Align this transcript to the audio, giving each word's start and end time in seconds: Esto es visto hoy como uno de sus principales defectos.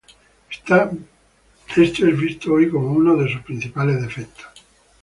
Esto 0.49 0.97
es 2.07 2.17
visto 2.19 2.53
hoy 2.53 2.69
como 2.71 2.87
uno 2.91 3.15
de 3.17 3.31
sus 3.31 3.43
principales 3.43 4.01
defectos. 4.01 4.47